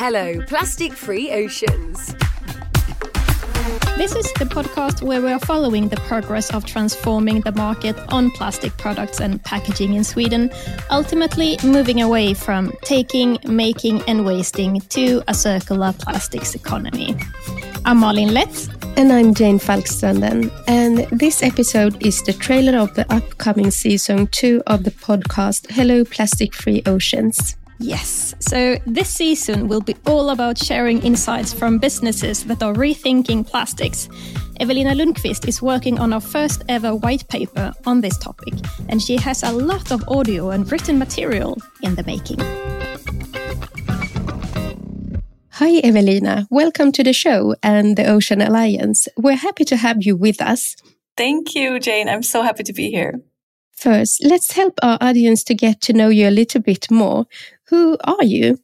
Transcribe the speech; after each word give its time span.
Hello, 0.00 0.40
plastic 0.46 0.92
free 0.92 1.32
oceans. 1.32 2.14
This 3.96 4.14
is 4.14 4.32
the 4.34 4.44
podcast 4.48 5.02
where 5.02 5.20
we 5.20 5.32
are 5.32 5.40
following 5.40 5.88
the 5.88 5.96
progress 5.96 6.54
of 6.54 6.64
transforming 6.64 7.40
the 7.40 7.50
market 7.50 7.96
on 8.12 8.30
plastic 8.30 8.76
products 8.76 9.20
and 9.20 9.42
packaging 9.42 9.94
in 9.94 10.04
Sweden, 10.04 10.52
ultimately 10.92 11.58
moving 11.64 12.00
away 12.00 12.32
from 12.32 12.72
taking, 12.82 13.38
making, 13.44 14.02
and 14.02 14.24
wasting 14.24 14.80
to 14.82 15.20
a 15.26 15.34
circular 15.34 15.92
plastics 15.98 16.54
economy. 16.54 17.16
I'm 17.84 17.98
Malin 17.98 18.28
Letz. 18.28 18.68
And 18.96 19.12
I'm 19.12 19.34
Jane 19.34 19.58
Falkstranden. 19.58 20.52
And 20.68 20.98
this 21.10 21.42
episode 21.42 22.00
is 22.06 22.22
the 22.22 22.34
trailer 22.34 22.78
of 22.78 22.94
the 22.94 23.12
upcoming 23.12 23.72
season 23.72 24.28
two 24.28 24.62
of 24.68 24.84
the 24.84 24.92
podcast 24.92 25.72
Hello 25.72 26.04
Plastic 26.04 26.54
Free 26.54 26.84
Oceans. 26.86 27.56
Yes. 27.80 28.34
So 28.40 28.76
this 28.86 29.08
season 29.08 29.68
will 29.68 29.80
be 29.80 29.94
all 30.06 30.30
about 30.30 30.58
sharing 30.58 31.00
insights 31.02 31.52
from 31.52 31.78
businesses 31.78 32.44
that 32.44 32.62
are 32.62 32.74
rethinking 32.74 33.46
plastics. 33.46 34.08
Evelina 34.60 34.94
Lundqvist 34.94 35.46
is 35.46 35.62
working 35.62 36.00
on 36.00 36.12
our 36.12 36.20
first 36.20 36.64
ever 36.68 36.96
white 36.96 37.28
paper 37.28 37.72
on 37.86 38.00
this 38.00 38.18
topic, 38.18 38.54
and 38.88 39.00
she 39.00 39.16
has 39.16 39.44
a 39.44 39.52
lot 39.52 39.92
of 39.92 40.02
audio 40.08 40.50
and 40.50 40.70
written 40.72 40.98
material 40.98 41.56
in 41.82 41.94
the 41.94 42.02
making. 42.02 42.40
Hi, 45.50 45.80
Evelina. 45.84 46.48
Welcome 46.50 46.90
to 46.92 47.04
the 47.04 47.12
show 47.12 47.54
and 47.62 47.96
the 47.96 48.06
Ocean 48.06 48.40
Alliance. 48.40 49.06
We're 49.16 49.36
happy 49.36 49.64
to 49.66 49.76
have 49.76 50.02
you 50.02 50.16
with 50.16 50.40
us. 50.40 50.74
Thank 51.16 51.54
you, 51.54 51.78
Jane. 51.78 52.08
I'm 52.08 52.22
so 52.22 52.42
happy 52.42 52.64
to 52.64 52.72
be 52.72 52.90
here. 52.90 53.20
First, 53.80 54.24
let's 54.24 54.52
help 54.52 54.78
our 54.82 54.98
audience 55.00 55.44
to 55.44 55.54
get 55.54 55.80
to 55.82 55.92
know 55.92 56.08
you 56.08 56.28
a 56.28 56.30
little 56.30 56.60
bit 56.60 56.90
more. 56.90 57.26
Who 57.68 57.96
are 58.04 58.24
you? 58.24 58.58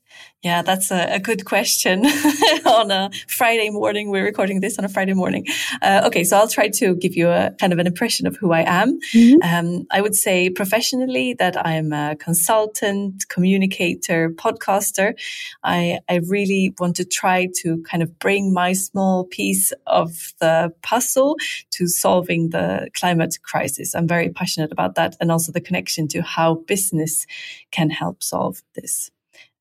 Yeah, 0.45 0.61
that's 0.61 0.91
a, 0.91 1.15
a 1.15 1.19
good 1.19 1.47
question 1.47 2.05
on 2.67 2.91
a 2.91 3.11
Friday 3.29 3.71
morning. 3.71 4.11
We're 4.11 4.27
recording 4.27 4.61
this 4.61 4.79
on 4.79 4.85
a 4.85 4.91
Friday 4.91 5.15
morning. 5.15 5.47
Uh, 5.81 6.03
okay, 6.05 6.23
so 6.23 6.37
I'll 6.37 6.49
try 6.49 6.69
to 6.69 6.95
give 6.97 7.17
you 7.17 7.31
a 7.31 7.53
kind 7.59 7.73
of 7.73 7.79
an 7.79 7.87
impression 7.87 8.27
of 8.27 8.37
who 8.37 8.53
I 8.53 8.61
am. 8.67 9.01
Mm-hmm. 9.15 9.43
Um, 9.43 9.87
I 9.91 10.03
would 10.03 10.15
say 10.15 10.51
professionally 10.51 11.33
that 11.39 11.57
I'm 11.67 11.95
a 11.95 12.15
consultant, 12.17 13.27
communicator, 13.31 14.29
podcaster. 14.29 15.15
I, 15.63 16.01
I 16.11 16.17
really 16.29 16.75
want 16.79 16.97
to 16.97 17.07
try 17.07 17.49
to 17.63 17.83
kind 17.85 18.03
of 18.03 18.19
bring 18.19 18.53
my 18.53 18.75
small 18.75 19.25
piece 19.25 19.73
of 19.87 20.35
the 20.41 20.75
puzzle 20.83 21.37
to 21.71 21.87
solving 21.89 22.51
the 22.51 22.91
climate 22.95 23.39
crisis. 23.43 23.95
I'm 23.95 24.07
very 24.07 24.29
passionate 24.29 24.73
about 24.73 24.95
that 24.97 25.17
and 25.23 25.33
also 25.33 25.53
the 25.53 25.63
connection 25.63 26.07
to 26.09 26.21
how 26.21 26.57
business 26.57 27.27
can 27.71 27.89
help 27.89 28.23
solve 28.23 28.63
this 28.75 29.11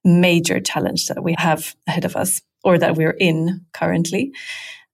major 0.03 0.59
challenge 0.59 1.07
that 1.07 1.23
we 1.23 1.35
have 1.37 1.75
ahead 1.87 2.05
of 2.05 2.15
us 2.15 2.41
or 2.63 2.77
that 2.77 2.95
we're 2.95 3.11
in 3.11 3.65
currently. 3.73 4.31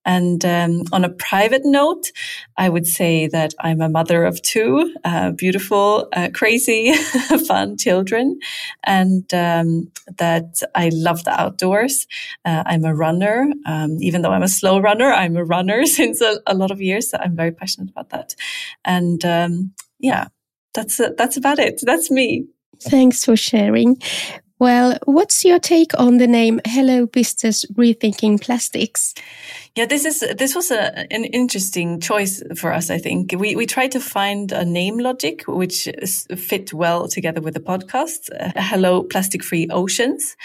And 0.04 0.42
um, 0.46 0.84
on 0.92 1.04
a 1.04 1.10
private 1.10 1.62
note, 1.64 2.10
I 2.56 2.68
would 2.68 2.86
say 2.86 3.26
that 3.28 3.52
I'm 3.60 3.82
a 3.82 3.88
mother 3.88 4.24
of 4.24 4.40
two 4.40 4.94
uh, 5.04 5.32
beautiful, 5.32 6.08
uh, 6.12 6.30
crazy, 6.32 6.94
fun 7.46 7.76
children, 7.76 8.38
and 8.82 9.32
um, 9.34 9.92
that 10.16 10.62
I 10.74 10.90
love 10.92 11.24
the 11.24 11.38
outdoors. 11.38 12.06
Uh, 12.46 12.62
I'm 12.64 12.84
a 12.84 12.94
runner. 12.94 13.52
Um, 13.66 13.98
even 14.00 14.22
though 14.22 14.32
I'm 14.32 14.42
a 14.42 14.48
slow 14.48 14.80
runner, 14.80 15.12
I'm 15.12 15.36
a 15.36 15.44
runner 15.44 15.84
since 15.98 16.22
a, 16.22 16.40
a 16.46 16.54
lot 16.54 16.70
of 16.70 16.80
years. 16.80 17.10
So 17.10 17.18
I'm 17.20 17.36
very 17.36 17.52
passionate 17.52 17.90
about 17.90 18.08
that. 18.10 18.34
And 18.84 19.22
um, 19.26 19.72
yeah, 19.98 20.28
that's 20.72 20.96
that's 21.18 21.36
about 21.36 21.58
it. 21.58 21.82
That's 21.84 22.10
me. 22.10 22.46
Thanks 22.82 23.24
for 23.24 23.36
sharing. 23.36 24.00
Well, 24.60 24.98
what's 25.06 25.42
your 25.42 25.58
take 25.58 25.98
on 25.98 26.18
the 26.18 26.26
name 26.26 26.60
Hello 26.66 27.06
Business 27.06 27.64
Rethinking 27.72 28.42
Plastics? 28.42 29.14
Yeah, 29.74 29.86
this 29.86 30.04
is 30.04 30.20
this 30.36 30.54
was 30.54 30.70
a, 30.70 31.10
an 31.10 31.24
interesting 31.24 31.98
choice 31.98 32.42
for 32.56 32.70
us. 32.70 32.90
I 32.90 32.98
think 32.98 33.32
we 33.38 33.56
we 33.56 33.64
tried 33.64 33.92
to 33.92 34.00
find 34.00 34.52
a 34.52 34.62
name 34.62 34.98
logic 34.98 35.44
which 35.48 35.88
fit 36.36 36.74
well 36.74 37.08
together 37.08 37.40
with 37.40 37.54
the 37.54 37.60
podcast. 37.60 38.28
Uh, 38.38 38.52
Hello, 38.54 39.02
plastic 39.02 39.42
free 39.42 39.66
oceans. 39.70 40.36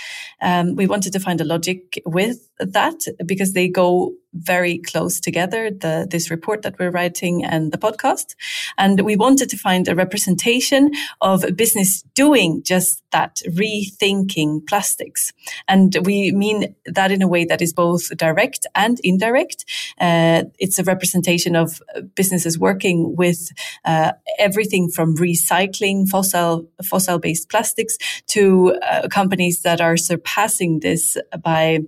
Um, 0.41 0.77
we 0.77 0.87
wanted 0.87 1.11
to 1.11 1.19
find 1.19 1.41
a 1.41 1.45
logic 1.45 2.01
with 2.05 2.49
that 2.59 3.01
because 3.25 3.51
they 3.51 3.67
go 3.67 4.13
very 4.35 4.77
close 4.79 5.19
together, 5.19 5.71
the, 5.71 6.07
this 6.09 6.29
report 6.29 6.61
that 6.61 6.77
we're 6.79 6.91
writing 6.91 7.43
and 7.43 7.71
the 7.71 7.77
podcast. 7.77 8.35
And 8.77 9.01
we 9.01 9.15
wanted 9.15 9.49
to 9.49 9.57
find 9.57 9.87
a 9.87 9.95
representation 9.95 10.91
of 11.21 11.43
a 11.43 11.51
business 11.51 12.03
doing 12.13 12.61
just 12.63 13.01
that, 13.11 13.41
rethinking 13.47 14.67
plastics. 14.67 15.31
And 15.67 15.97
we 16.03 16.31
mean 16.31 16.75
that 16.85 17.11
in 17.11 17.21
a 17.21 17.27
way 17.27 17.45
that 17.45 17.61
is 17.61 17.73
both 17.73 18.15
direct 18.17 18.67
and 18.75 18.99
indirect. 19.03 19.65
Uh, 19.99 20.43
it's 20.59 20.79
a 20.79 20.83
representation 20.83 21.55
of 21.55 21.81
businesses 22.15 22.59
working 22.59 23.15
with 23.15 23.51
uh, 23.85 24.11
everything 24.37 24.89
from 24.89 25.15
recycling 25.15 26.07
fossil, 26.07 26.69
fossil 26.83 27.19
based 27.19 27.49
plastics 27.49 27.97
to 28.27 28.75
uh, 28.89 29.07
companies 29.07 29.61
that 29.61 29.79
are 29.79 29.97
surpassing 29.97 30.79
this 30.81 31.17
by 31.41 31.79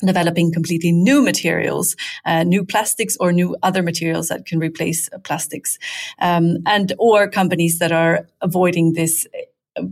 developing 0.00 0.52
completely 0.52 0.92
new 0.92 1.22
materials, 1.22 1.96
uh, 2.24 2.44
new 2.44 2.64
plastics 2.64 3.16
or 3.20 3.32
new 3.32 3.56
other 3.62 3.82
materials 3.82 4.28
that 4.28 4.46
can 4.46 4.58
replace 4.58 5.08
uh, 5.12 5.18
plastics, 5.18 5.78
um, 6.20 6.58
and 6.66 6.92
or 6.98 7.28
companies 7.28 7.78
that 7.78 7.92
are 7.92 8.26
avoiding 8.40 8.92
this. 8.92 9.26
Uh, 9.76 9.82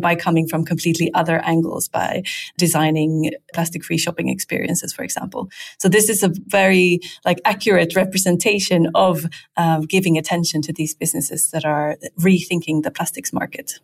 by 0.00 0.16
coming 0.16 0.48
from 0.48 0.64
completely 0.64 1.08
other 1.14 1.38
angles, 1.44 1.88
by 1.88 2.20
designing 2.56 3.30
plastic-free 3.54 3.96
shopping 3.96 4.28
experiences, 4.28 4.92
for 4.92 5.04
example. 5.04 5.48
So 5.78 5.88
this 5.88 6.08
is 6.08 6.24
a 6.24 6.32
very 6.46 6.98
like 7.24 7.40
accurate 7.44 7.94
representation 7.94 8.88
of 8.96 9.26
uh, 9.56 9.80
giving 9.88 10.18
attention 10.18 10.62
to 10.62 10.72
these 10.72 10.96
businesses 10.96 11.50
that 11.52 11.64
are 11.64 11.96
rethinking 12.18 12.82
the 12.82 12.90
plastics 12.90 13.32
market. 13.32 13.78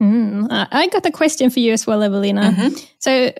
Mm, 0.00 0.46
I 0.50 0.86
got 0.88 1.06
a 1.06 1.10
question 1.10 1.50
for 1.50 1.58
you 1.58 1.72
as 1.72 1.88
well, 1.88 2.02
Evelina. 2.02 2.42
Mm-hmm. 2.42 2.76
So 3.00 3.32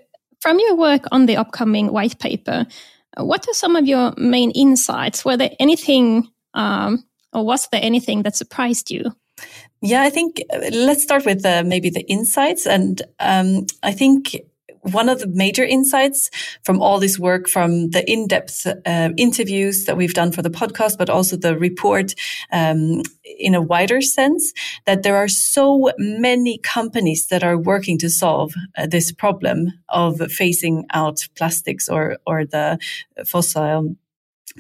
from 0.43 0.59
your 0.59 0.75
work 0.75 1.05
on 1.13 1.27
the 1.27 1.37
upcoming 1.37 1.93
white 1.93 2.19
paper, 2.19 2.67
what 3.17 3.47
are 3.49 3.55
some 3.55 3.77
of 3.77 3.87
your 3.87 4.13
main 4.17 4.51
insights? 4.51 5.25
Were 5.25 5.37
there 5.37 5.53
anything, 5.61 6.29
um, 6.55 7.05
or 7.33 7.47
was 7.47 7.69
there 7.71 7.81
anything 7.83 8.25
that 8.25 8.37
surprised 8.37 8.91
you? 8.91 9.05
Yeah, 9.81 10.03
I 10.03 10.11
think 10.11 10.43
uh, 10.53 10.59
let's 10.73 11.05
start 11.05 11.25
with 11.25 11.47
uh, 11.47 11.63
maybe 11.65 11.91
the 11.91 12.03
insights. 12.11 12.67
And 12.67 13.03
um, 13.21 13.67
I 13.85 13.93
think 13.93 14.37
one 14.83 15.09
of 15.09 15.21
the 15.21 15.29
major 15.29 15.65
insights 15.65 16.31
from 16.65 16.81
all 16.83 16.99
this 16.99 17.19
work, 17.19 17.49
from 17.49 17.91
the 17.91 18.09
in-depth 18.11 18.67
uh, 18.67 19.11
interviews 19.17 19.85
that 19.85 19.97
we've 19.97 20.15
done 20.15 20.33
for 20.33 20.43
the 20.43 20.51
podcast, 20.51 20.99
but 20.99 21.09
also 21.09 21.37
the 21.37 21.57
report 21.57 22.15
um, 22.51 23.03
in 23.39 23.55
a 23.55 23.63
wider 23.63 24.01
sense, 24.01 24.53
that 24.85 25.03
there 25.03 25.17
are 25.17 25.29
so 25.29 25.91
many 25.99 26.59
companies 26.59 27.27
that 27.29 27.45
are 27.45 27.57
working 27.57 27.99
to 27.99 28.11
solve 28.11 28.53
uh, 28.77 28.87
this 28.87 29.13
problem 29.13 29.73
of 29.89 30.17
phasing 30.17 30.85
out 30.93 31.27
plastics 31.37 31.89
or 31.89 32.19
or 32.27 32.45
the 32.45 32.79
fossil 33.25 33.97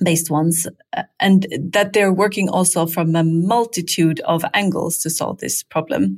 based 0.02 0.30
ones 0.30 0.66
uh, 0.96 1.02
and 1.20 1.46
that 1.60 1.92
they're 1.92 2.12
working 2.12 2.48
also 2.48 2.86
from 2.86 3.14
a 3.14 3.24
multitude 3.24 4.20
of 4.20 4.44
angles 4.54 4.98
to 4.98 5.10
solve 5.10 5.38
this 5.38 5.62
problem 5.62 6.16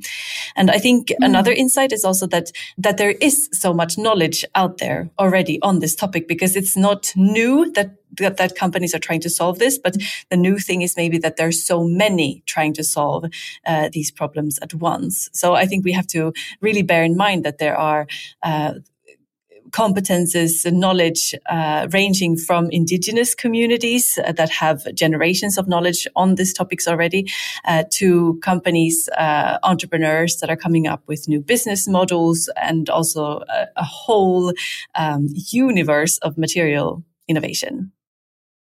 and 0.55 0.71
i 0.71 0.77
think 0.77 1.07
mm. 1.09 1.15
another 1.21 1.51
insight 1.51 1.91
is 1.91 2.03
also 2.03 2.27
that 2.27 2.51
that 2.77 2.97
there 2.97 3.11
is 3.21 3.49
so 3.51 3.73
much 3.73 3.97
knowledge 3.97 4.45
out 4.55 4.77
there 4.77 5.09
already 5.19 5.61
on 5.61 5.79
this 5.79 5.95
topic 5.95 6.27
because 6.27 6.55
it's 6.55 6.77
not 6.77 7.11
new 7.15 7.71
that 7.73 7.95
that, 8.17 8.37
that 8.37 8.55
companies 8.55 8.95
are 8.95 8.99
trying 8.99 9.19
to 9.21 9.29
solve 9.29 9.59
this 9.59 9.77
but 9.77 9.97
the 10.29 10.37
new 10.37 10.57
thing 10.57 10.81
is 10.81 10.95
maybe 10.95 11.17
that 11.17 11.35
there's 11.35 11.65
so 11.65 11.83
many 11.83 12.43
trying 12.45 12.73
to 12.73 12.83
solve 12.83 13.25
uh, 13.65 13.89
these 13.91 14.11
problems 14.11 14.57
at 14.61 14.73
once 14.73 15.29
so 15.33 15.53
i 15.53 15.65
think 15.65 15.83
we 15.83 15.91
have 15.91 16.07
to 16.07 16.31
really 16.61 16.83
bear 16.83 17.03
in 17.03 17.17
mind 17.17 17.43
that 17.43 17.57
there 17.57 17.77
are 17.77 18.07
uh, 18.43 18.73
competences 19.75 20.63
and 20.63 20.79
knowledge 20.79 21.35
uh, 21.47 21.85
ranging 21.91 22.37
from 22.37 22.69
indigenous 22.71 23.35
communities 23.35 24.17
uh, 24.25 24.31
that 24.31 24.49
have 24.49 24.81
generations 24.95 25.57
of 25.57 25.67
knowledge 25.67 26.07
on 26.15 26.35
these 26.35 26.53
topics 26.53 26.87
already 26.87 27.29
uh, 27.65 27.83
to 27.91 28.39
companies, 28.41 29.09
uh, 29.17 29.57
entrepreneurs 29.63 30.37
that 30.37 30.49
are 30.49 30.55
coming 30.55 30.87
up 30.87 31.03
with 31.07 31.27
new 31.27 31.41
business 31.41 31.89
models 31.89 32.49
and 32.55 32.89
also 32.89 33.41
a, 33.49 33.67
a 33.75 33.83
whole 33.83 34.53
um, 34.95 35.27
universe 35.51 36.17
of 36.19 36.37
material 36.37 37.03
innovation. 37.27 37.91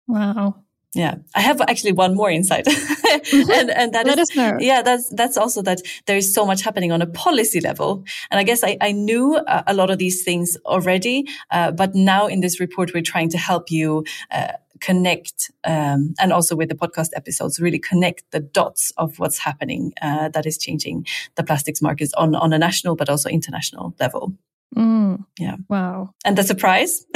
Wow. 0.07 0.67
Yeah, 0.97 1.17
I 1.35 1.41
have 1.41 1.61
actually 1.61 1.91
one 1.91 2.15
more 2.15 2.31
insight, 2.31 2.67
and, 3.33 3.69
and 3.69 3.94
that 3.94 4.07
Let 4.07 4.17
is, 4.17 4.31
us 4.31 4.35
know. 4.35 4.57
yeah, 4.59 4.81
that's 4.81 5.09
that's 5.09 5.38
also 5.38 5.61
that 5.61 5.81
there 6.07 6.17
is 6.17 6.33
so 6.33 6.44
much 6.44 6.63
happening 6.63 6.91
on 6.91 7.03
a 7.03 7.05
policy 7.05 7.61
level, 7.61 8.03
and 8.31 8.39
I 8.39 8.44
guess 8.44 8.63
I, 8.63 8.77
I 8.81 8.94
knew 8.94 9.38
a, 9.38 9.63
a 9.67 9.73
lot 9.75 9.91
of 9.91 9.99
these 9.99 10.23
things 10.23 10.57
already, 10.65 11.27
uh, 11.51 11.71
but 11.71 11.94
now 11.94 12.25
in 12.25 12.39
this 12.41 12.59
report 12.59 12.95
we're 12.95 13.03
trying 13.03 13.29
to 13.29 13.38
help 13.38 13.69
you. 13.69 14.05
Uh, 14.31 14.53
connect 14.79 15.49
um, 15.63 16.13
and 16.19 16.31
also 16.31 16.55
with 16.55 16.69
the 16.69 16.75
podcast 16.75 17.09
episodes 17.15 17.59
really 17.59 17.79
connect 17.79 18.23
the 18.29 18.39
dots 18.39 18.94
of 18.97 19.17
what's 19.17 19.39
happening 19.39 19.91
uh, 20.03 20.29
that 20.29 20.45
is 20.45 20.55
changing 20.55 21.03
the 21.33 21.44
plastics 21.44 21.81
markets 21.81 22.13
on 22.13 22.35
on 22.35 22.53
a 22.53 22.59
national 22.59 22.95
but 22.95 23.09
also 23.09 23.27
international 23.27 23.95
level 23.99 24.38
Mm. 24.75 25.25
Yeah. 25.40 25.56
Wow. 25.69 26.14
And 26.25 26.38
the 26.38 26.44
surprise? 26.44 27.06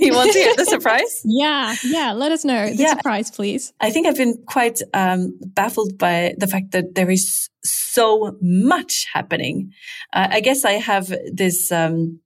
you 0.00 0.12
want 0.12 0.32
to 0.32 0.38
hear 0.38 0.54
the 0.56 0.66
surprise? 0.66 1.22
yeah. 1.24 1.74
Yeah. 1.84 2.12
Let 2.12 2.32
us 2.32 2.44
know 2.44 2.66
the 2.66 2.74
yeah. 2.74 2.94
surprise, 2.96 3.30
please. 3.30 3.72
I 3.80 3.90
think 3.90 4.06
I've 4.06 4.16
been 4.16 4.42
quite 4.46 4.80
um, 4.92 5.38
baffled 5.46 5.98
by 5.98 6.34
the 6.38 6.46
fact 6.46 6.72
that 6.72 6.94
there 6.94 7.10
is 7.10 7.48
so 7.64 8.36
much 8.40 9.06
happening. 9.12 9.72
Uh, 10.12 10.28
I 10.30 10.40
guess 10.40 10.64
I 10.64 10.72
have 10.72 11.12
this. 11.32 11.70
Um, 11.72 12.20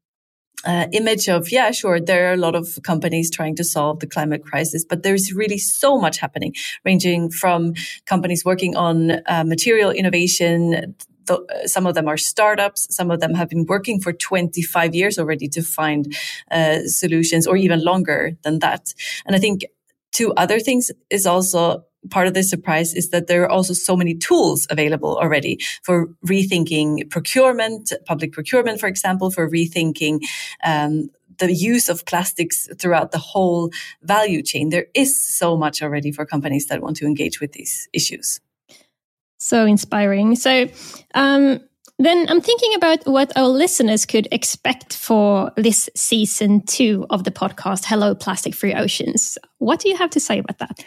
uh, 0.65 0.89
image 0.93 1.29
of, 1.29 1.53
yeah, 1.53 1.71
sure, 1.71 2.01
there 2.01 2.31
are 2.31 2.33
a 2.33 2.39
lot 2.39 2.57
of 2.57 2.79
companies 2.83 3.31
trying 3.31 3.55
to 3.55 3.63
solve 3.63 4.01
the 4.01 4.07
climate 4.07 4.43
crisis, 4.43 4.85
but 4.89 5.05
there's 5.05 5.33
really 5.33 5.59
so 5.59 5.97
much 5.97 6.19
happening, 6.19 6.53
ranging 6.85 7.31
from 7.31 7.75
companies 8.07 8.45
working 8.45 8.75
on 8.75 9.13
uh, 9.27 9.45
material 9.47 9.91
innovation. 9.91 10.97
The, 11.27 11.39
uh, 11.39 11.67
some 11.67 11.87
of 11.87 11.95
them 11.95 12.09
are 12.09 12.17
startups. 12.17 12.95
Some 12.95 13.11
of 13.11 13.21
them 13.21 13.35
have 13.35 13.49
been 13.49 13.67
working 13.67 14.01
for 14.01 14.13
25 14.13 14.95
years 14.95 15.19
already 15.19 15.49
to 15.49 15.63
find 15.63 16.15
uh, 16.51 16.81
solutions 16.87 17.47
or 17.47 17.57
even 17.57 17.83
longer 17.85 18.37
than 18.43 18.61
that. 18.61 18.95
And 19.27 19.37
I 19.37 19.39
think 19.39 19.65
two 20.13 20.33
other 20.35 20.61
things 20.61 20.91
is 21.11 21.27
also 21.27 21.85
part 22.11 22.27
of 22.27 22.35
the 22.35 22.43
surprise 22.43 22.95
is 22.95 23.11
that 23.11 23.27
there 23.27 23.43
are 23.43 23.51
also 23.51 23.75
so 23.75 23.97
many 23.97 24.15
tools 24.15 24.67
available 24.71 25.19
already 25.19 25.59
for 25.83 26.09
rethinking 26.27 27.11
procurement, 27.11 27.93
public 28.07 28.33
procurement, 28.33 28.81
for 28.81 28.87
example, 28.87 29.31
for 29.31 29.49
rethinking 29.51 30.21
um, 30.65 31.11
the 31.39 31.53
use 31.53 31.89
of 31.89 32.07
plastics 32.07 32.69
throughout 32.79 33.13
the 33.13 33.19
whole 33.19 33.71
value 34.03 34.43
chain. 34.43 34.71
There 34.71 34.87
is 34.95 35.21
so 35.21 35.57
much 35.57 35.83
already 35.83 36.13
for 36.13 36.25
companies 36.25 36.67
that 36.67 36.81
want 36.81 36.97
to 36.99 37.07
engage 37.07 37.41
with 37.41 37.53
these 37.53 37.89
issues. 37.93 38.41
So 39.39 39.67
inspiring. 39.67 40.37
So, 40.37 40.69
um, 41.15 41.61
then 41.99 42.27
I'm 42.29 42.43
thinking 42.43 42.75
about 42.75 43.07
what 43.07 43.35
our 43.37 43.49
listeners 43.49 44.05
could 44.05 44.29
expect 44.31 44.95
for 44.95 45.51
this 45.57 45.89
season 45.95 46.61
two 46.67 47.07
of 47.09 47.25
the 47.25 47.31
podcast, 47.31 47.87
Hello 47.87 48.15
Plastic 48.15 48.55
Free 48.55 48.75
Oceans. 48.75 49.39
What 49.59 49.81
do 49.81 49.89
you 49.89 49.97
have 49.97 50.11
to 50.11 50.21
say 50.21 50.39
about 50.39 50.59
that? 50.59 50.85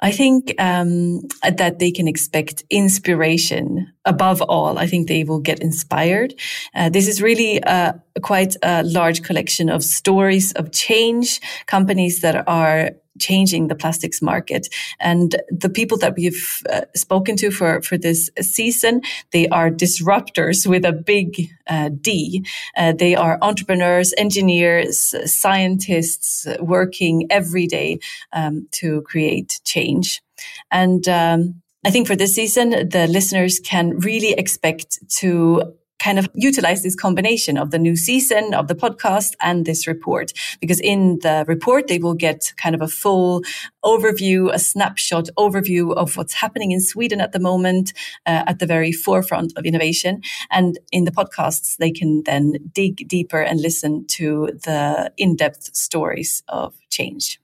I 0.00 0.12
think 0.12 0.54
um, 0.58 1.20
that 1.42 1.78
they 1.78 1.90
can 1.90 2.08
expect 2.08 2.64
inspiration 2.70 3.92
above 4.04 4.42
all. 4.42 4.78
I 4.78 4.86
think 4.86 5.08
they 5.08 5.24
will 5.24 5.40
get 5.40 5.60
inspired. 5.60 6.34
Uh, 6.74 6.88
this 6.88 7.06
is 7.08 7.20
really 7.20 7.62
uh, 7.62 7.92
quite 8.22 8.56
a 8.62 8.82
large 8.82 9.22
collection 9.22 9.68
of 9.68 9.82
stories 9.84 10.52
of 10.52 10.72
change, 10.72 11.40
companies 11.66 12.20
that 12.20 12.48
are 12.48 12.90
changing 13.18 13.68
the 13.68 13.74
plastics 13.74 14.22
market. 14.22 14.68
And 14.98 15.36
the 15.50 15.68
people 15.68 15.98
that 15.98 16.14
we've 16.16 16.62
uh, 16.70 16.82
spoken 16.94 17.36
to 17.36 17.50
for, 17.50 17.82
for 17.82 17.98
this 17.98 18.30
season, 18.40 19.02
they 19.32 19.46
are 19.48 19.70
disruptors 19.70 20.66
with 20.66 20.84
a 20.84 20.92
big 20.92 21.50
uh, 21.68 21.90
D. 22.00 22.44
Uh, 22.76 22.92
they 22.92 23.14
are 23.14 23.38
entrepreneurs, 23.42 24.14
engineers, 24.16 25.14
scientists 25.26 26.46
working 26.60 27.26
every 27.30 27.66
day 27.66 27.98
um, 28.32 28.66
to 28.72 29.02
create 29.02 29.60
change. 29.64 30.22
And 30.70 31.06
um, 31.08 31.62
I 31.84 31.90
think 31.90 32.06
for 32.06 32.16
this 32.16 32.34
season, 32.34 32.70
the 32.70 33.06
listeners 33.08 33.58
can 33.58 33.98
really 34.00 34.32
expect 34.32 34.98
to 35.20 35.62
kind 35.98 36.18
of 36.18 36.28
utilize 36.34 36.82
this 36.82 36.94
combination 36.94 37.58
of 37.58 37.70
the 37.70 37.78
new 37.78 37.94
season 37.94 38.54
of 38.54 38.68
the 38.68 38.74
podcast 38.74 39.32
and 39.40 39.64
this 39.64 39.86
report. 39.86 40.32
Because 40.60 40.80
in 40.80 41.18
the 41.20 41.44
report, 41.46 41.88
they 41.88 41.98
will 41.98 42.14
get 42.14 42.52
kind 42.56 42.74
of 42.74 42.82
a 42.82 42.88
full 42.88 43.42
overview, 43.84 44.52
a 44.52 44.58
snapshot 44.58 45.28
overview 45.38 45.94
of 45.94 46.16
what's 46.16 46.34
happening 46.34 46.70
in 46.70 46.80
Sweden 46.80 47.20
at 47.20 47.32
the 47.32 47.38
moment, 47.38 47.92
uh, 48.26 48.44
at 48.46 48.58
the 48.58 48.66
very 48.66 48.92
forefront 48.92 49.52
of 49.56 49.64
innovation. 49.64 50.22
And 50.50 50.78
in 50.90 51.04
the 51.04 51.12
podcasts, 51.12 51.76
they 51.76 51.90
can 51.90 52.22
then 52.24 52.54
dig 52.72 53.08
deeper 53.08 53.40
and 53.40 53.60
listen 53.60 54.06
to 54.08 54.50
the 54.64 55.12
in-depth 55.16 55.74
stories 55.74 56.42
of 56.48 56.74
change. 56.90 57.40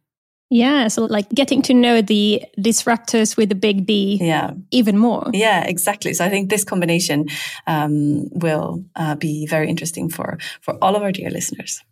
Yeah, 0.49 0.89
so 0.89 1.05
like 1.05 1.29
getting 1.31 1.61
to 1.63 1.75
know 1.75 2.01
the 2.01 2.43
disruptors 2.57 3.37
with 3.37 3.49
the 3.49 3.57
big 3.57 3.85
D 3.85 4.19
yeah. 4.21 4.53
even 4.71 4.97
more. 4.97 5.29
Yeah, 5.33 5.65
exactly. 5.65 6.15
So 6.15 6.25
I 6.25 6.29
think 6.29 6.51
this 6.51 6.63
combination 6.63 7.29
um, 7.67 8.29
will 8.31 8.85
uh, 8.95 9.17
be 9.17 9.47
very 9.47 9.69
interesting 9.69 10.09
for, 10.09 10.39
for 10.61 10.79
all 10.81 10.95
of 10.95 11.03
our 11.03 11.11
dear 11.11 11.31
listeners. 11.31 11.83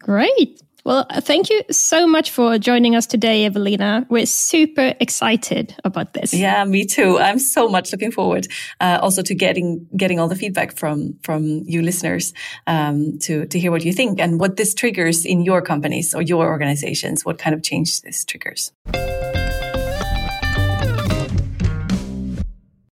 Great. 0.00 0.62
Well, 0.86 1.04
thank 1.14 1.50
you 1.50 1.62
so 1.68 2.06
much 2.06 2.30
for 2.30 2.58
joining 2.58 2.94
us 2.94 3.06
today, 3.06 3.44
Evelina. 3.44 4.06
We're 4.08 4.24
super 4.24 4.94
excited 5.00 5.74
about 5.82 6.12
this. 6.12 6.32
Yeah, 6.32 6.64
me 6.64 6.84
too. 6.86 7.18
I'm 7.18 7.40
so 7.40 7.68
much 7.68 7.90
looking 7.90 8.12
forward, 8.12 8.46
uh, 8.80 9.00
also 9.02 9.20
to 9.22 9.34
getting 9.34 9.88
getting 9.96 10.20
all 10.20 10.28
the 10.28 10.36
feedback 10.36 10.76
from 10.76 11.18
from 11.24 11.64
you 11.66 11.82
listeners 11.82 12.32
um, 12.68 13.18
to 13.22 13.46
to 13.46 13.58
hear 13.58 13.72
what 13.72 13.84
you 13.84 13.92
think 13.92 14.20
and 14.20 14.38
what 14.38 14.58
this 14.58 14.74
triggers 14.74 15.26
in 15.26 15.42
your 15.42 15.60
companies 15.60 16.14
or 16.14 16.22
your 16.22 16.46
organizations. 16.46 17.24
What 17.24 17.38
kind 17.38 17.52
of 17.52 17.64
change 17.64 18.02
this 18.02 18.24
triggers. 18.24 18.70